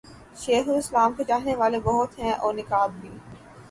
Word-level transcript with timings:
شیخ 0.35 0.69
الاسلام 0.69 1.13
کے 1.13 1.23
چاہنے 1.23 1.55
والے 1.55 1.79
بہت 1.79 2.19
ہیں 2.19 2.33
اور 2.33 2.53
نقاد 2.53 2.89
بھی۔ 3.01 3.09